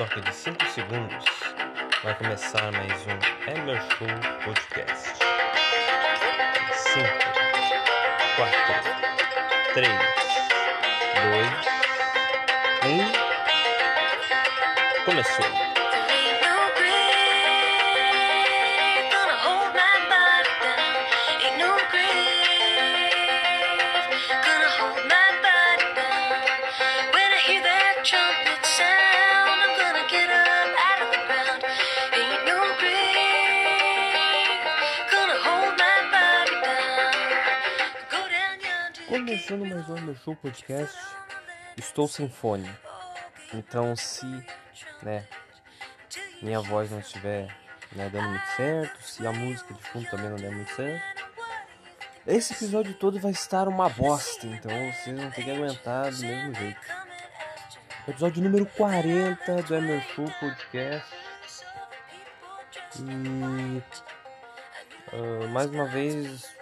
[0.00, 1.26] toque de 5 segundos,
[2.02, 3.10] vai começar mais um
[3.50, 4.08] Emer Show
[4.42, 5.10] Podcast.
[6.72, 7.06] 5,
[8.36, 8.58] 4,
[9.74, 9.90] 3,
[11.28, 11.50] 2,
[12.86, 12.90] 1.
[15.04, 15.44] Começou.
[39.10, 40.96] Começando mais um meu show podcast,
[41.76, 42.70] estou sem fone.
[43.52, 44.24] Então se,
[45.02, 45.26] né,
[46.40, 47.48] minha voz não estiver
[47.90, 51.02] né, dando muito certo, se a música de fundo também não der muito certo,
[52.24, 56.54] esse episódio todo vai estar uma bosta, então vocês vão ter que aguentar do mesmo
[56.54, 56.80] jeito.
[58.06, 61.10] Episódio número 40 do Emer Show Podcast.
[63.00, 63.82] E
[65.16, 66.59] uh, mais uma vez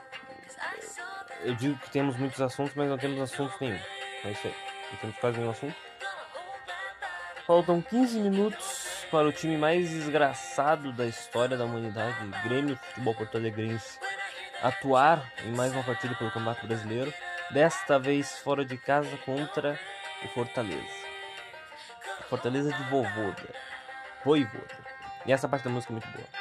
[1.42, 3.78] eu digo que temos muitos assuntos, mas não temos assuntos nenhum.
[4.25, 4.55] É isso aí.
[4.92, 5.77] Não temos quase nenhum assunto.
[7.47, 13.39] Faltam 15 minutos para o time mais desgraçado da história da humanidade, Grêmio Futebol Porto
[13.39, 13.98] Alegrense,
[14.62, 17.12] atuar em mais uma partida pelo Campeonato Brasileiro,
[17.50, 19.81] desta vez fora de casa contra
[20.22, 21.09] o Fortaleza.
[22.28, 23.55] Fortaleza de Vovoda.
[24.25, 24.77] Voivoda.
[25.25, 26.38] E essa parte da música é muito boa.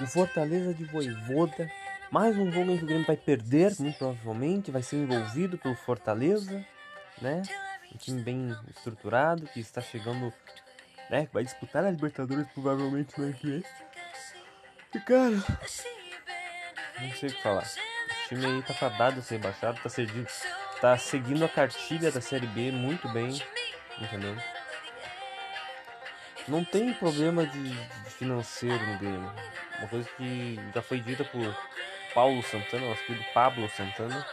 [0.00, 1.70] O Fortaleza de Voivoda.
[2.10, 5.74] Mais um jogo em que o Grêmio vai perder, muito provavelmente, vai ser envolvido pelo
[5.74, 6.64] Fortaleza,
[7.20, 7.42] né?
[7.92, 10.32] Um time bem estruturado que está chegando,
[11.08, 11.28] né?
[11.32, 13.64] Vai disputar a Libertadores provavelmente no ano que.
[14.94, 15.42] E cara,
[17.00, 17.64] não sei o que falar.
[17.64, 20.28] O time aí tá fadado a ser baixado, tá seguindo,
[20.80, 23.40] tá seguindo a cartilha da Série B muito bem,
[23.98, 24.36] entendeu?
[26.46, 29.32] Não tem problema de, de financeiro no Grêmio.
[29.82, 31.42] Uma coisa que já foi dita por
[32.14, 34.24] Paulo Santana, nosso querido Pablo Santana.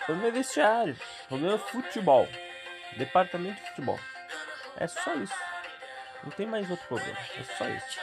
[0.00, 0.96] O problema é vestiário.
[1.24, 2.26] O problema é futebol.
[2.96, 4.00] Departamento de futebol.
[4.78, 5.34] É só isso.
[6.24, 7.18] Não tem mais outro problema.
[7.38, 8.00] É só isso.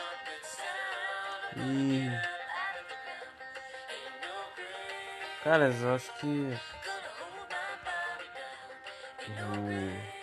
[1.57, 2.07] E.
[5.43, 6.55] Caras, eu acho que.
[9.41, 10.19] O.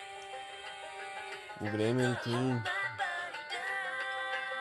[1.65, 2.63] O Grêmio tem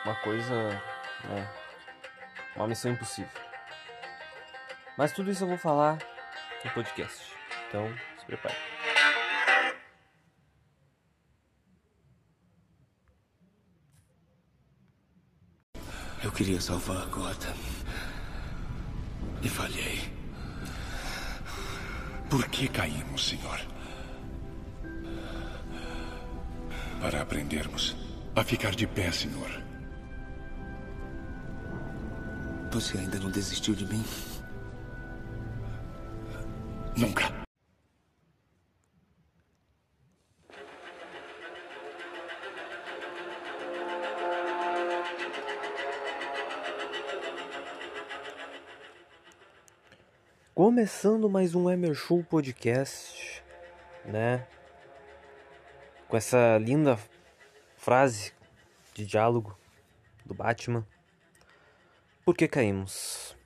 [0.04, 0.82] uma coisa,
[1.26, 1.48] né,
[2.56, 3.30] uma missão impossível.
[4.98, 5.98] Mas tudo isso eu vou falar
[6.64, 7.34] no podcast.
[7.68, 8.56] Então, se prepare.
[16.24, 17.54] Eu queria salvar a Gotham.
[19.44, 20.12] E falhei.
[22.30, 23.60] Por que caímos, senhor?
[27.00, 27.96] Para aprendermos
[28.36, 29.75] a ficar de pé, senhor.
[32.76, 34.04] Você ainda não desistiu de mim?
[36.98, 37.24] Nunca.
[50.54, 53.42] Começando mais um Emer Show Podcast,
[54.04, 54.46] né?
[56.10, 57.00] Com essa linda
[57.78, 58.34] frase
[58.94, 59.58] de diálogo
[60.26, 60.86] do Batman.
[62.26, 63.38] Por que caímos?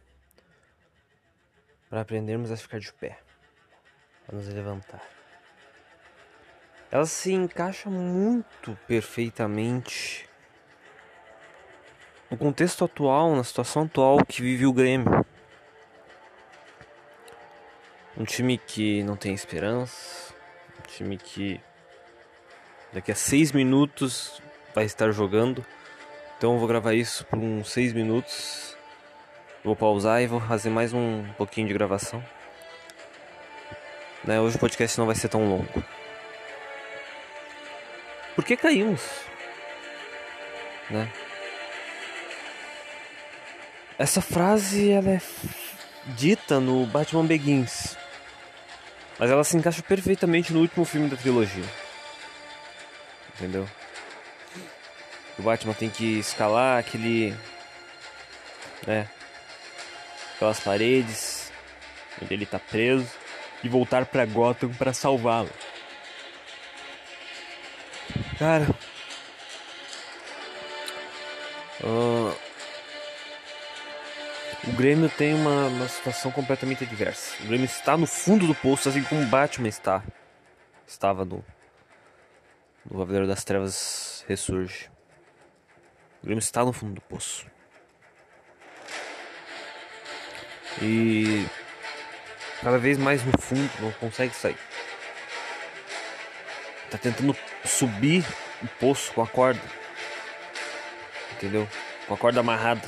[1.89, 3.19] Para aprendermos a ficar de pé,
[4.25, 5.05] a nos levantar.
[6.89, 10.29] Ela se encaixa muito perfeitamente
[12.31, 15.25] no contexto atual, na situação atual que vive o Grêmio.
[18.15, 20.33] Um time que não tem esperança,
[20.79, 21.59] um time que
[22.93, 24.41] daqui a seis minutos
[24.73, 25.65] vai estar jogando.
[26.39, 28.68] Então eu vou gravar isso por uns 6 minutos.
[29.69, 32.23] Vou pausar e vou fazer mais um pouquinho de gravação.
[34.23, 35.83] Né, hoje o podcast não vai ser tão longo.
[38.33, 38.99] Por que caímos?
[40.89, 41.07] Né?
[43.99, 45.21] Essa frase ela é
[46.15, 47.95] dita no Batman Begins.
[49.19, 51.65] Mas ela se encaixa perfeitamente no último filme da trilogia.
[53.35, 53.69] Entendeu?
[55.37, 57.35] O Batman tem que escalar aquele.
[58.87, 59.07] né?
[60.39, 61.51] Aquelas paredes
[62.21, 63.11] onde ele tá preso
[63.61, 65.49] e voltar pra Gotham para salvá-lo.
[68.37, 68.65] Cara.
[71.83, 72.33] Uh,
[74.65, 77.35] o Grêmio tem uma, uma situação completamente adversa.
[77.43, 80.01] O Grêmio está no fundo do poço, assim como o Batman está.
[80.87, 81.43] Estava no.
[82.89, 84.89] No Cavaleiro das Trevas ressurge.
[86.23, 87.45] O Grêmio está no fundo do poço.
[90.81, 91.45] E
[92.61, 94.57] cada vez mais no fundo, não consegue sair.
[96.89, 97.35] Tá tentando
[97.65, 98.25] subir
[98.61, 99.61] o poço com a corda.
[101.33, 101.67] Entendeu?
[102.07, 102.87] Com a corda amarrada.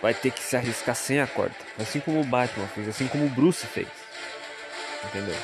[0.00, 1.54] Vai ter que se arriscar sem a corda.
[1.80, 3.88] Assim como o Batman fez, assim como o Bruce fez.
[5.04, 5.36] Entendeu?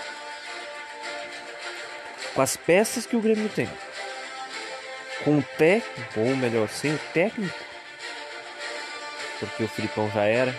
[2.34, 3.68] Com as peças que o Grêmio tem.
[5.24, 7.67] Com o técnico, ou melhor, sem o técnico.
[9.40, 10.54] Porque o Filipão já era.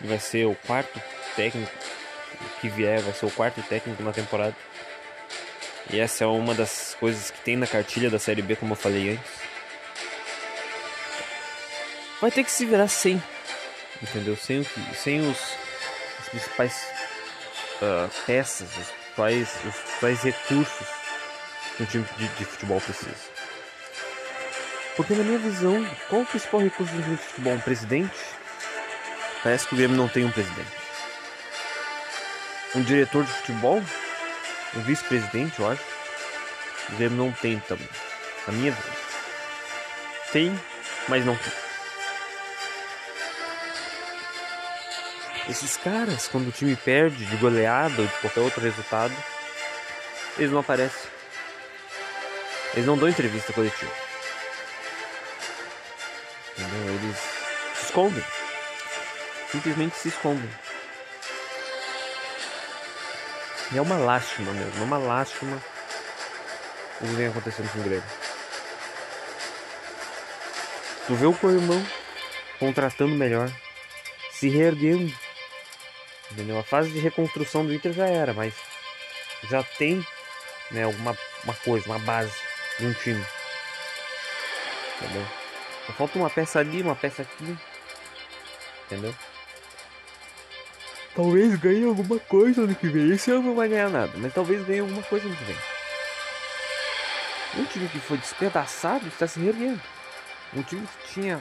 [0.00, 1.00] E vai ser o quarto
[1.34, 1.72] técnico
[2.60, 4.54] que vier, vai ser o quarto técnico na temporada.
[5.90, 8.76] E essa é uma das coisas que tem na cartilha da Série B, como eu
[8.76, 9.46] falei antes.
[12.20, 13.22] Vai ter que se virar sem,
[14.02, 14.36] entendeu?
[14.36, 15.38] Sem, sem os,
[16.18, 16.88] as principais
[17.82, 20.86] uh, peças, os principais, os principais recursos
[21.76, 23.35] que um time de, de, futebol precisa.
[24.96, 27.52] Porque na minha visão, qual o principal recurso um time de futebol?
[27.52, 28.14] Um presidente?
[29.42, 30.72] Parece que o Grêmio não tem um presidente.
[32.74, 33.82] Um diretor de futebol?
[34.74, 35.82] um vice-presidente, eu acho.
[36.90, 37.88] O Grêmio não tem também.
[38.46, 38.96] A minha vida.
[40.32, 40.60] Tem,
[41.08, 41.52] mas não tem.
[45.48, 49.14] Esses caras, quando o time perde de goleada ou de qualquer outro resultado,
[50.36, 51.10] eles não aparecem.
[52.74, 54.05] Eles não dão entrevista coletiva.
[57.96, 58.24] Escondem.
[59.50, 60.50] Simplesmente se escondem.
[63.72, 65.60] E é uma lástima mesmo, é uma lástima
[67.00, 68.04] o que vem acontecendo com o Grêmio.
[71.06, 71.84] Tu vê o Coimão
[72.58, 73.50] contratando melhor,
[74.30, 75.12] se reerguendo.
[76.30, 76.58] Entendeu?
[76.58, 78.54] A fase de reconstrução do Inter já era, mas
[79.48, 80.06] já tem
[80.70, 82.34] né, alguma uma coisa, uma base
[82.78, 83.24] de um time.
[84.96, 85.26] Entendeu?
[85.86, 87.56] Só falta uma peça ali, uma peça aqui.
[88.86, 89.14] Entendeu?
[91.14, 93.12] Talvez ganhe alguma coisa ano que vem.
[93.12, 95.56] Esse ano não vai ganhar nada, mas talvez ganhe alguma coisa ano que vem.
[97.58, 99.80] Um time que foi despedaçado está se reerguendo.
[100.54, 101.40] Um time que tinha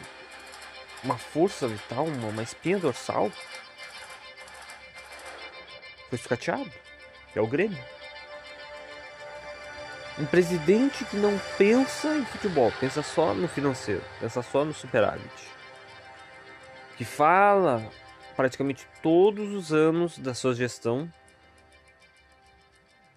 [1.03, 3.31] uma força vital, uma, uma espinha dorsal,
[6.09, 6.71] foi escateado,
[7.35, 7.77] é o Grêmio.
[10.17, 15.29] Um presidente que não pensa em futebol, pensa só no financeiro, pensa só no superávit.
[16.97, 17.87] Que fala
[18.35, 21.11] praticamente todos os anos da sua gestão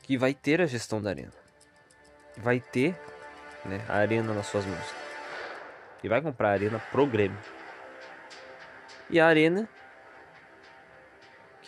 [0.03, 1.33] que vai ter a gestão da arena.
[2.37, 2.99] Vai ter
[3.65, 4.95] né, a arena nas suas mãos.
[6.03, 7.39] E vai comprar a arena pro Grêmio.
[9.11, 9.69] E a arena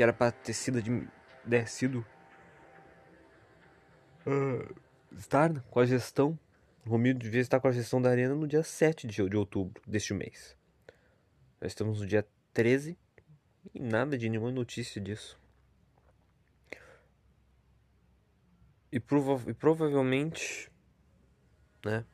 [0.01, 1.07] que era para ter sido de,
[1.45, 2.07] né, sido
[4.27, 4.75] uh,
[5.13, 6.39] estar com a gestão.
[6.87, 10.15] Romildo devia estar com a gestão da arena no dia 7 de, de outubro deste
[10.15, 10.57] mês.
[11.61, 12.97] Nós estamos no dia 13
[13.75, 15.39] e nada de nenhuma notícia disso.
[18.91, 20.71] E, prova e provavelmente,
[21.85, 22.05] né,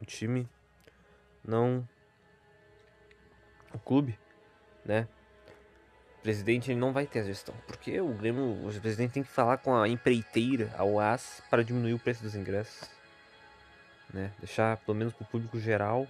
[0.00, 0.48] o time
[1.44, 1.86] não
[3.74, 4.18] o clube,
[4.84, 5.08] né?
[6.18, 9.28] O presidente ele não vai ter a gestão, porque o Grêmio, o presidente tem que
[9.28, 12.88] falar com a empreiteira, a UAS, para diminuir o preço dos ingressos,
[14.14, 14.32] né?
[14.38, 16.06] Deixar pelo menos para o público geral,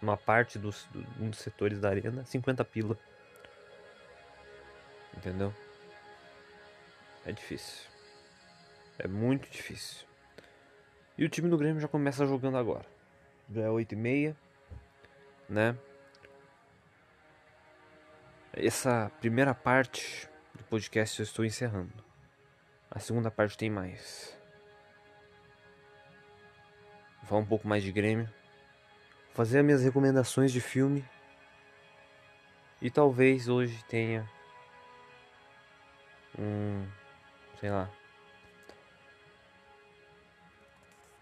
[0.00, 2.98] uma parte dos, do, um dos setores da arena, 50 pila.
[5.16, 5.52] Entendeu?
[7.24, 7.88] É difícil.
[8.98, 10.06] É muito difícil.
[11.16, 12.86] E o time do Grêmio já começa jogando agora.
[13.50, 14.36] Já é 8 e meia,
[15.48, 15.76] né?
[18.52, 21.92] Essa primeira parte do podcast eu estou encerrando.
[22.90, 24.36] A segunda parte tem mais.
[27.18, 28.28] Vou falar um pouco mais de Grêmio.
[29.38, 31.04] Fazer as minhas recomendações de filme.
[32.82, 34.28] E talvez hoje tenha
[36.36, 36.84] um,
[37.60, 37.88] sei lá.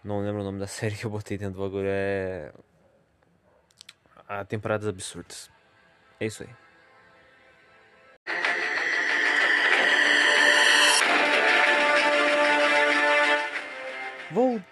[0.03, 1.85] Não lembro o nome da série que eu botei dentro do bagulho.
[1.87, 2.51] É.
[4.27, 5.51] A Temporadas Absurdas.
[6.19, 6.49] É isso aí.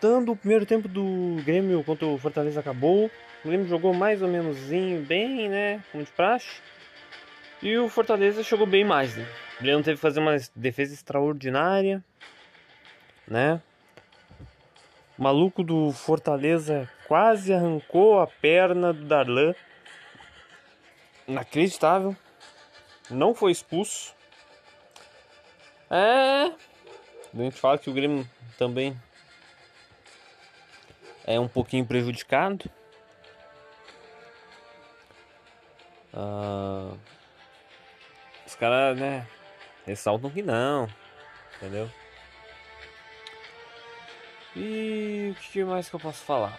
[0.05, 3.09] Voltando, o primeiro tempo do Grêmio contra o Fortaleza acabou.
[3.43, 4.57] O Grêmio jogou mais ou menos
[5.07, 5.83] bem, né?
[5.91, 6.61] Como de praxe.
[7.61, 9.27] E o Fortaleza jogou bem mais, né?
[9.59, 12.03] O Grêmio teve que fazer uma defesa extraordinária,
[13.27, 13.59] né?
[15.17, 19.55] O maluco do Fortaleza quase arrancou a perna do Darlan.
[21.27, 22.15] Inacreditável.
[23.09, 24.13] Não foi expulso.
[25.89, 26.51] É.
[27.33, 28.95] A gente fala que o Grêmio também
[31.25, 32.69] é um pouquinho prejudicado.
[36.13, 36.97] Uh,
[38.45, 39.27] os caras, né,
[39.85, 40.87] ressaltam que não,
[41.57, 41.89] entendeu?
[44.55, 46.57] E o que mais que eu posso falar?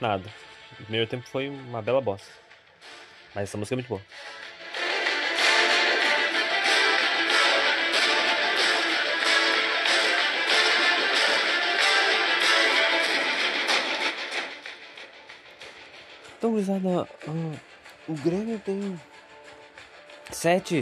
[0.00, 0.28] Nada.
[0.72, 2.30] O primeiro tempo foi uma bela bosta.
[3.34, 4.02] Mas essa música é muito boa.
[16.44, 17.60] Então, gurizada, uh,
[18.06, 19.00] o Grêmio tem
[20.30, 20.80] 7,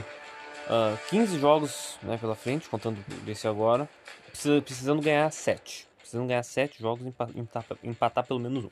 [0.66, 3.88] uh, 15 jogos né, pela frente, contando desse agora.
[4.26, 5.86] Precisa, precisando ganhar 7.
[5.98, 8.70] Precisando ganhar 7 jogos e empatar, empatar pelo menos um.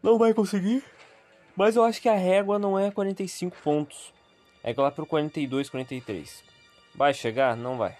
[0.00, 0.84] Não vai conseguir,
[1.56, 4.14] mas eu acho que a régua não é 45 pontos.
[4.62, 6.44] É lá pro 42, 43.
[6.94, 7.56] Vai chegar?
[7.56, 7.98] Não vai.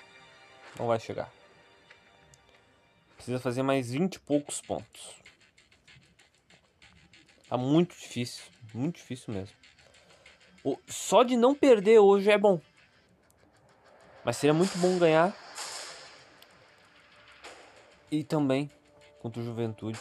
[0.79, 1.33] Não vai chegar.
[3.17, 5.20] Precisa fazer mais 20 e poucos pontos.
[7.51, 8.45] Tá muito difícil.
[8.73, 9.57] Muito difícil mesmo.
[10.63, 12.61] O, só de não perder hoje é bom.
[14.25, 15.35] Mas seria muito bom ganhar.
[18.09, 18.71] E também
[19.19, 19.99] contra o Juventude.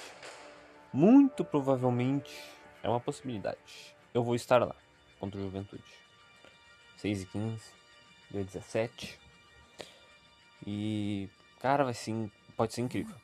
[0.94, 2.40] Muito provavelmente
[2.84, 3.96] é uma possibilidade.
[4.14, 4.76] Eu vou estar lá
[5.20, 5.84] contra o Juventude.
[6.98, 7.64] 6 e 15,
[8.30, 9.20] dia 17.
[10.68, 11.28] E
[11.60, 13.16] cara, vai sim, pode ser incrível.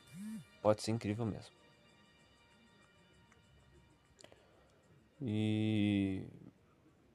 [0.63, 1.54] Pode ser incrível mesmo.
[5.27, 6.21] E.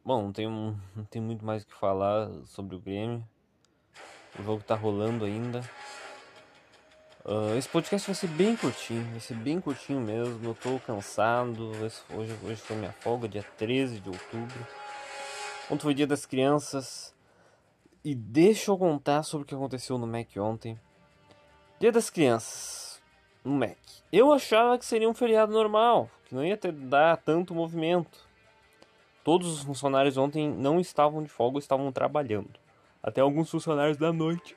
[0.04, 3.24] Bom, não tem, não tem muito mais o que falar sobre o Grêmio.
[4.36, 5.60] O jogo tá rolando ainda.
[7.24, 10.44] Uh, esse podcast vai ser bem curtinho, vai ser bem curtinho mesmo.
[10.44, 11.70] Eu tô cansado.
[12.12, 14.66] Hoje, hoje foi minha folga, dia 13 de outubro.
[15.70, 17.14] Ontem foi dia das crianças.
[18.02, 20.80] E deixa eu contar sobre o que aconteceu no Mac ontem.
[21.78, 22.89] Dia das crianças
[23.44, 23.76] no Mac.
[24.12, 28.28] Eu achava que seria um feriado normal, que não ia ter, dar tanto movimento.
[29.22, 32.58] Todos os funcionários ontem não estavam de folga, estavam trabalhando.
[33.02, 34.56] Até alguns funcionários da noite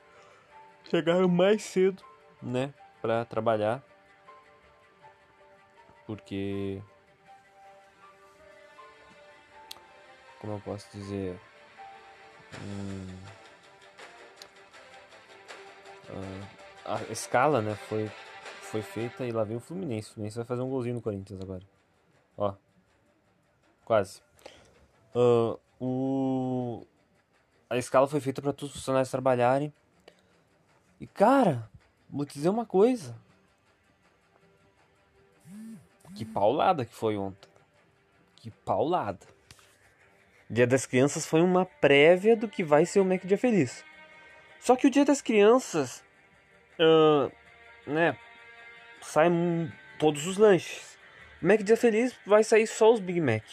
[0.90, 2.02] chegaram mais cedo,
[2.42, 3.82] né, para trabalhar.
[6.06, 6.82] Porque
[10.44, 11.40] como eu posso dizer,
[12.60, 13.06] hum,
[16.84, 18.10] a escala, né, foi
[18.74, 20.10] foi feita e lá vem o Fluminense.
[20.10, 21.62] O Fluminense vai fazer um golzinho no Corinthians agora.
[22.36, 22.54] Ó.
[23.84, 24.20] Quase.
[25.14, 26.84] Uh, o...
[27.70, 29.72] A escala foi feita para todos os funcionários trabalharem.
[31.00, 31.70] E cara,
[32.10, 33.16] vou te dizer uma coisa.
[36.16, 37.48] Que paulada que foi ontem.
[38.34, 39.24] Que paulada.
[40.50, 43.84] Dia das Crianças foi uma prévia do que vai ser o Mac Dia Feliz.
[44.58, 46.02] Só que o Dia das Crianças,
[46.80, 47.30] uh,
[47.86, 48.18] né,
[49.04, 50.98] saem todos os lanches.
[51.40, 53.44] Mac Dia Feliz vai sair só os Big Mac.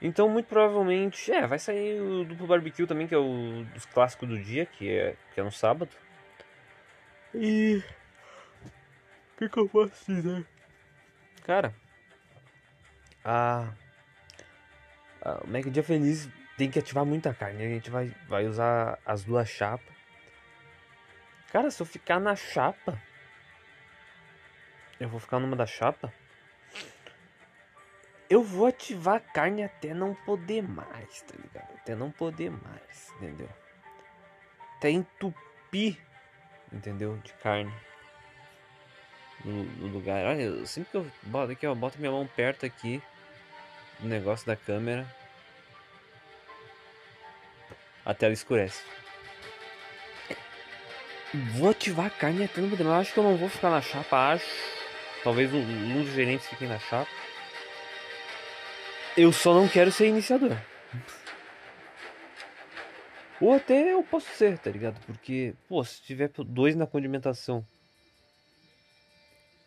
[0.00, 4.28] Então, muito provavelmente, é, vai sair o duplo barbecue também, que é o dos clássicos
[4.28, 5.90] do dia, que é, que é no sábado.
[7.34, 7.82] E.
[9.34, 10.46] O que, que eu posso dizer?
[11.44, 11.74] Cara,
[13.24, 13.72] a.
[15.22, 17.64] a o Mac Dia Feliz tem que ativar muita carne.
[17.64, 19.94] A gente vai, vai usar as duas chapas.
[21.50, 23.00] Cara, se eu ficar na chapa,
[24.98, 26.12] eu vou ficar numa da chapa.
[28.28, 31.70] Eu vou ativar a carne até não poder mais, tá ligado?
[31.74, 33.48] Até não poder mais, entendeu?
[34.76, 35.98] Até entupir,
[36.72, 37.16] entendeu?
[37.18, 37.72] De carne.
[39.44, 40.24] No, no lugar.
[40.24, 43.02] Olha, sempre que eu boto aqui, ó, boto minha mão perto aqui
[43.98, 45.06] do negócio da câmera.
[48.04, 48.82] A tela escurece.
[51.56, 53.02] Vou ativar a carne até não poder mais.
[53.02, 54.83] Acho que eu não vou ficar na chapa, acho.
[55.24, 57.10] Talvez um, um dos gerentes fiquem na chapa.
[59.16, 60.54] Eu só não quero ser iniciador.
[63.40, 65.00] Ou até eu posso ser, tá ligado?
[65.06, 67.66] Porque, pô, se tiver dois na condimentação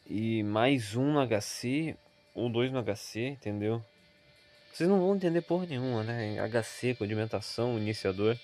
[0.05, 1.97] e mais um no HC,
[2.33, 3.83] ou dois no HC, entendeu?
[4.71, 6.37] Vocês não vão entender porra nenhuma, né?
[6.39, 8.37] HC, condimentação, iniciador.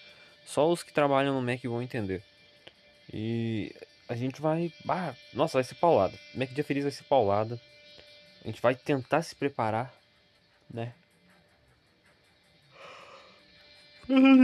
[0.45, 2.23] Só os que trabalham no Mac vão entender.
[3.13, 3.73] E
[4.13, 4.71] a gente vai.
[5.33, 6.13] Nossa, vai ser paulada.
[6.35, 7.59] Mac Dia Feliz vai ser paulada.
[8.43, 9.93] A gente vai tentar se preparar,
[10.71, 10.93] né?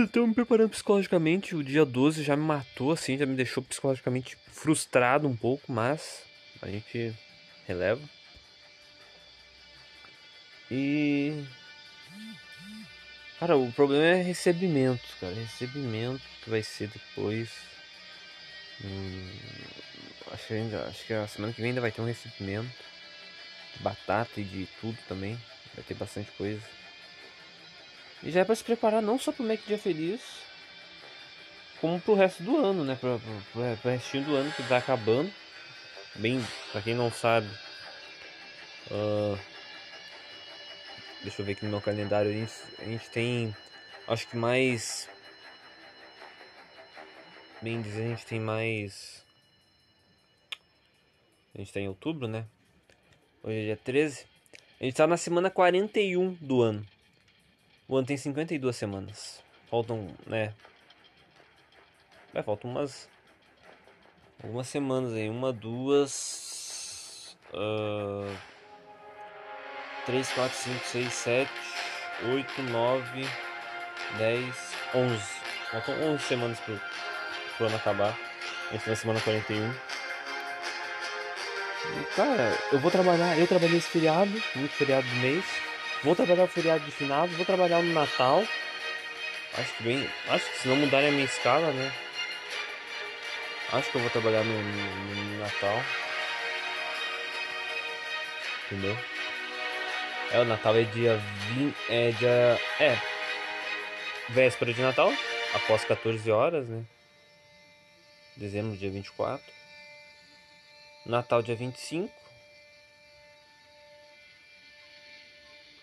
[0.06, 1.56] Estou me preparando psicologicamente.
[1.56, 6.24] O dia 12 já me matou, assim, já me deixou psicologicamente frustrado um pouco, mas
[6.62, 7.14] a gente
[7.68, 8.02] releva.
[10.72, 11.44] E.
[13.40, 15.36] Cara, o problema é recebimento, cara.
[15.36, 17.69] Recebimento que vai ser depois.
[18.84, 19.30] Hum,
[20.32, 22.70] acho, que ainda, acho que a semana que vem ainda vai ter um recebimento.
[23.76, 25.40] De batata e de tudo também.
[25.76, 26.62] Vai ter bastante coisa.
[28.24, 30.22] E já é pra se preparar não só pro Mac Dia Feliz,
[31.80, 32.98] como pro resto do ano, né?
[33.00, 33.18] Pra,
[33.54, 35.32] pra, pro restinho do ano que tá acabando.
[36.16, 37.48] Bem, pra quem não sabe.
[38.92, 39.40] Uh,
[41.22, 42.30] deixa eu ver aqui no meu calendário.
[42.30, 43.56] A gente, a gente tem.
[44.08, 45.08] Acho que mais.
[47.62, 49.22] Dizer, a gente tem mais.
[51.54, 52.46] A gente tá em outubro, né?
[53.44, 54.26] Hoje é dia 13.
[54.80, 56.86] A gente tá na semana 41 do ano.
[57.86, 59.44] O ano tem 52 semanas.
[59.70, 60.54] Faltam, né?
[62.34, 63.10] Vai, faltam umas.
[64.42, 65.30] Algumas semanas aí.
[65.30, 67.38] Uma, duas.
[67.54, 68.38] Uh,
[70.06, 71.52] 3, 4, 5, 6, 7,
[72.24, 73.28] 8, 9,
[74.18, 74.56] 10,
[74.96, 75.24] 11.
[75.72, 76.80] Faltam 11 semanas pro,
[77.60, 78.18] pro ano acabar.
[78.72, 79.70] Tá na semana 41.
[81.90, 83.38] E, cara, eu vou trabalhar.
[83.38, 85.44] Eu trabalhei esse feriado, muito feriado do mês.
[86.04, 88.44] Vou trabalhar o feriado de finados, vou trabalhar no Natal.
[89.58, 90.10] Acho que bem.
[90.30, 91.92] Acho que se não mudarem a minha escala, né?
[93.74, 95.84] Acho que eu vou trabalhar no, no, no Natal.
[98.66, 98.98] Entendeu?
[100.32, 101.20] É, o Natal é dia
[101.56, 101.76] 20.
[101.90, 102.62] É dia.
[102.80, 102.98] É.
[104.30, 105.12] Véspera de Natal.
[105.54, 106.84] Após 14 horas, né?
[108.40, 109.44] Dezembro, dia 24.
[111.06, 112.10] Natal, dia 25.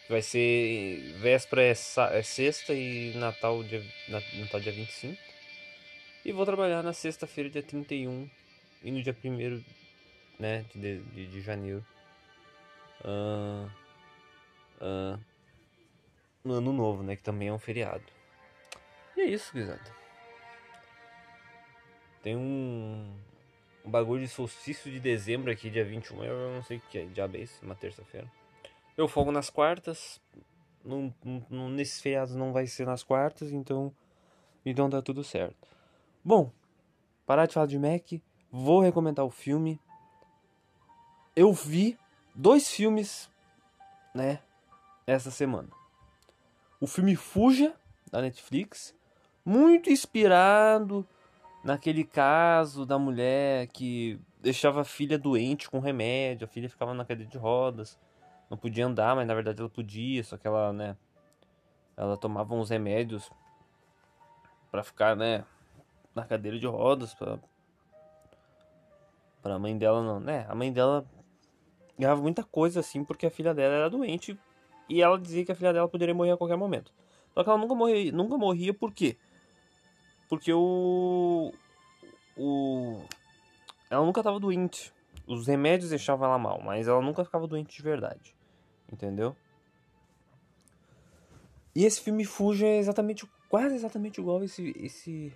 [0.09, 5.21] Vai ser véspera é, é sexta e Natal dia, Natal dia 25.
[6.25, 8.27] E vou trabalhar na sexta-feira, dia 31
[8.83, 9.63] e no dia 1
[10.39, 11.85] né, de, de, de janeiro.
[13.05, 13.71] Uh,
[14.81, 15.21] uh,
[16.43, 18.05] no ano novo, né, que também é um feriado.
[19.15, 19.96] E é isso, gurizada.
[22.27, 23.07] Tem um,
[23.85, 26.25] um bagulho de solstício de dezembro aqui, dia 21.
[26.25, 28.29] Eu não sei o que é, diabo é uma terça-feira.
[28.97, 30.21] Eu folgo nas quartas.
[30.85, 31.15] Não,
[31.49, 33.95] não, nesses feriados não vai ser nas quartas, então.
[34.65, 35.69] Então tá tudo certo.
[36.25, 36.51] Bom,
[37.25, 38.21] parar de falar de Mac.
[38.51, 39.81] Vou recomendar o filme.
[41.37, 41.97] Eu vi
[42.35, 43.31] dois filmes,
[44.13, 44.41] né?
[45.07, 45.69] Essa semana.
[46.81, 47.73] O filme Fuja,
[48.11, 48.97] da Netflix.
[49.45, 51.07] Muito inspirado
[51.67, 56.47] naquele caso da mulher que deixava a filha doente com remédio.
[56.47, 57.99] A filha ficava na cadeira de rodas
[58.49, 60.97] não podia andar, mas na verdade ela podia, só que ela, né,
[61.97, 63.31] ela tomava uns remédios
[64.71, 65.45] para ficar, né,
[66.15, 67.39] na cadeira de rodas para
[69.43, 70.45] para a mãe dela não, né?
[70.49, 71.07] A mãe dela
[71.97, 74.37] ganhava muita coisa assim porque a filha dela era doente
[74.89, 76.93] e ela dizia que a filha dela poderia morrer a qualquer momento.
[77.33, 79.17] Só que ela nunca morria, nunca morria por quê?
[80.29, 81.53] Porque o
[82.37, 83.03] o
[83.91, 84.93] ela nunca estava doente.
[85.27, 88.35] Os remédios deixavam ela mal, mas ela nunca ficava doente de verdade.
[88.93, 89.37] Entendeu?
[91.75, 95.33] E esse filme Fuja é exatamente, quase exatamente igual esse esse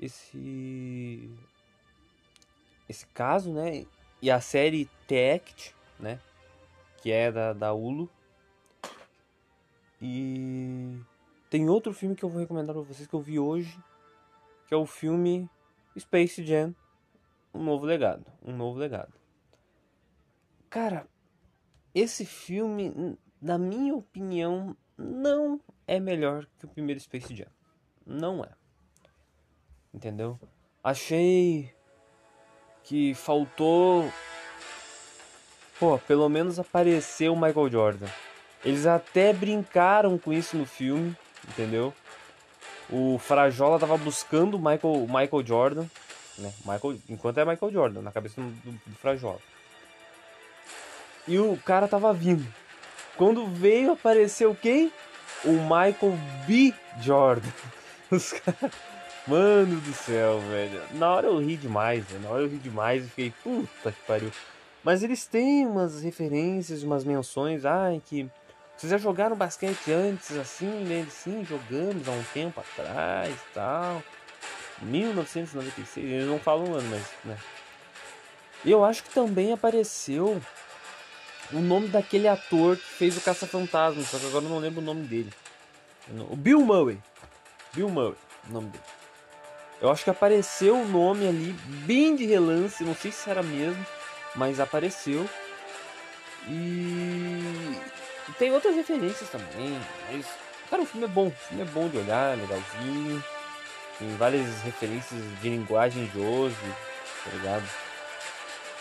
[0.00, 1.30] esse
[2.88, 3.86] esse caso, né?
[4.20, 6.20] E a série The Act, né?
[6.98, 8.10] Que é da da Hulu.
[10.00, 11.00] E
[11.50, 13.76] tem outro filme que eu vou recomendar para vocês que eu vi hoje,
[14.68, 15.50] que é o filme
[15.98, 16.74] Space Jam,
[17.54, 19.14] um novo legado, um novo legado.
[20.68, 21.08] Cara,
[21.94, 27.48] esse filme, na minha opinião, não é melhor que o primeiro Space Jam.
[28.04, 28.50] Não é.
[29.92, 30.38] Entendeu?
[30.84, 31.74] Achei
[32.84, 34.04] que faltou.
[35.80, 38.08] Pô, pelo menos apareceu o Michael Jordan.
[38.62, 41.16] Eles até brincaram com isso no filme,
[41.48, 41.94] entendeu?
[42.90, 45.86] O Frajola tava buscando o Michael, Michael Jordan,
[46.38, 46.52] né?
[46.64, 49.38] Michael, enquanto é Michael Jordan, na cabeça do, do Frajola.
[51.26, 52.46] E o cara tava vindo.
[53.16, 54.92] Quando veio, apareceu quem?
[55.44, 56.72] O Michael B.
[57.02, 57.50] Jordan.
[58.10, 58.72] Os caras.
[59.26, 60.80] Mano do céu, velho.
[60.94, 62.22] Na hora eu ri demais, velho.
[62.22, 64.30] Na hora eu ri demais e fiquei, puta que pariu.
[64.82, 67.66] Mas eles têm umas referências, umas menções.
[67.66, 68.26] Ai, que.
[68.78, 71.04] Vocês já jogaram basquete antes, assim, né?
[71.10, 74.00] Sim, jogamos há um tempo atrás tal.
[74.80, 77.36] 1996, eles não falam o ano, mas, né.
[78.64, 80.40] Eu acho que também apareceu
[81.52, 84.84] o nome daquele ator que fez o Caça-Fantasma, só que agora eu não lembro o
[84.84, 85.32] nome dele.
[86.30, 87.00] O Bill Murray.
[87.72, 88.16] Bill Murray,
[88.48, 88.84] o nome dele.
[89.80, 91.52] Eu acho que apareceu o nome ali,
[91.84, 93.84] bem de relance, não sei se era mesmo,
[94.36, 95.28] mas apareceu.
[96.48, 97.76] E,
[98.32, 99.78] tem outras referências também,
[100.10, 100.26] mas
[100.68, 103.24] cara, o filme é bom, o filme é bom de olhar, legalzinho.
[103.98, 106.56] Tem várias referências de linguagem de hoje,
[107.24, 107.68] tá ligado?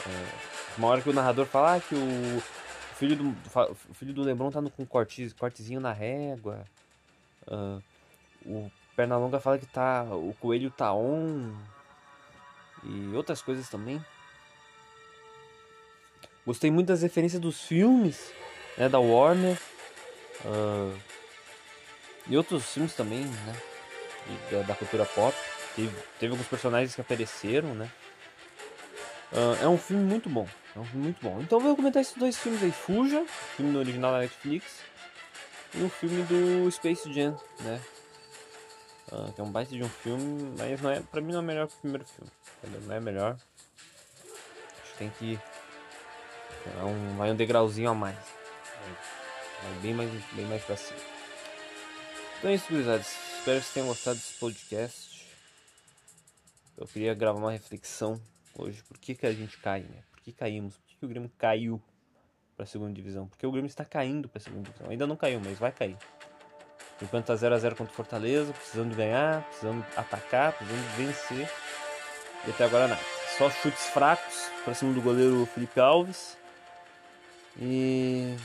[0.05, 2.43] É, uma hora que o narrador fala ah, que o
[2.97, 3.35] filho do,
[3.89, 6.65] o filho do Lebron tá no, com corte, cortezinho na régua.
[7.47, 7.81] Uh,
[8.45, 10.03] o Pernalonga fala que tá.
[10.03, 11.53] O coelho tá on.
[12.83, 14.03] E outras coisas também.
[16.45, 18.31] Gostei muito das referências dos filmes,
[18.77, 19.57] né, da Warner.
[20.45, 20.95] Uh,
[22.29, 23.55] e outros filmes também, né?
[24.51, 25.35] Da, da, cultura pop.
[25.75, 27.89] Teve, teve alguns personagens que apareceram, né?
[29.31, 30.47] Uh, é um filme muito bom.
[30.75, 31.39] É um filme muito bom.
[31.41, 32.71] Então eu vou comentar esses dois filmes aí.
[32.71, 34.81] Fuja, filme original da Netflix.
[35.73, 37.81] E o filme do Space Jam, né?
[39.11, 41.43] Uh, que é um baita de um filme, mas não é, pra mim não é
[41.43, 42.31] melhor que o primeiro filme.
[42.85, 43.37] Não é melhor.
[44.81, 45.39] Acho que tem que.
[46.77, 48.36] É um, vai um degrauzinho a mais.
[49.63, 50.99] Vai bem mais, bem mais pra cima.
[52.37, 52.99] Então é isso, gurizada.
[52.99, 55.25] Espero que vocês tenham gostado desse podcast.
[56.77, 58.21] Eu queria gravar uma reflexão
[58.55, 58.83] hoje.
[58.83, 60.03] Por que, que a gente cai, né?
[60.11, 60.75] Por que caímos?
[60.75, 61.81] Por que, que o Grêmio caiu
[62.55, 63.27] para a segunda divisão?
[63.27, 64.89] Porque o Grêmio está caindo para a segunda divisão.
[64.89, 65.97] Ainda não caiu, mas vai cair.
[67.01, 71.49] Enquanto tá 0x0 contra o Fortaleza, precisando ganhar, precisando atacar, precisando vencer.
[72.45, 73.01] E até agora nada.
[73.37, 76.37] Só chutes fracos para cima do goleiro Felipe Alves.
[77.59, 78.35] E.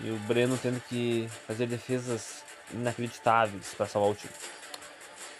[0.00, 4.32] E o Breno tendo que fazer defesas inacreditáveis para salvar o time.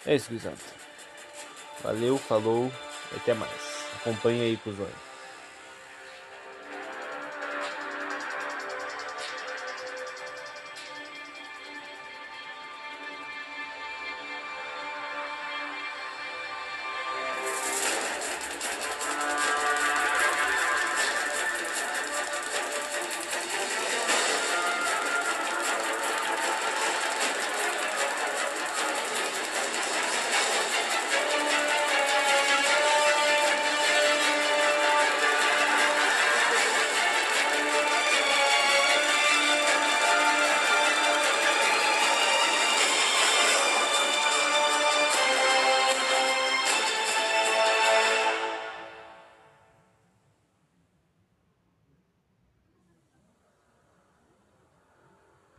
[0.05, 0.57] É isso, gurizada.
[1.81, 2.71] Valeu, falou,
[3.15, 3.85] até mais.
[3.95, 4.87] Acompanhe aí, cuzão.